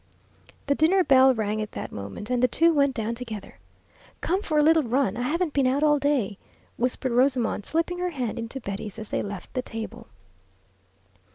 The 0.65 0.73
dinner 0.73 1.03
bell 1.03 1.31
rang 1.31 1.61
at 1.61 1.73
that 1.73 1.91
moment, 1.91 2.31
and 2.31 2.41
the 2.41 2.47
two 2.47 2.73
went 2.73 2.95
down 2.95 3.13
together. 3.13 3.59
"Come 4.19 4.41
for 4.41 4.57
a 4.57 4.63
little 4.63 4.81
run; 4.81 5.15
I 5.15 5.21
haven't 5.21 5.53
been 5.53 5.67
out 5.67 5.83
all 5.83 5.99
day," 5.99 6.39
whispered 6.75 7.11
Rosamond, 7.11 7.67
slipping 7.67 7.99
her 7.99 8.09
hand 8.09 8.39
into 8.39 8.59
Betty's 8.59 8.97
as 8.97 9.11
they 9.11 9.21
left 9.21 9.53
the 9.53 9.61
table. 9.61 10.07